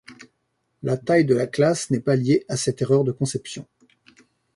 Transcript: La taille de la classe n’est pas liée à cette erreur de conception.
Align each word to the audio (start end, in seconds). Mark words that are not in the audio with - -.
La 0.81 0.97
taille 0.97 1.25
de 1.25 1.35
la 1.35 1.45
classe 1.45 1.91
n’est 1.91 1.99
pas 1.99 2.15
liée 2.15 2.43
à 2.49 2.57
cette 2.57 2.81
erreur 2.81 3.03
de 3.03 3.11
conception. 3.11 3.67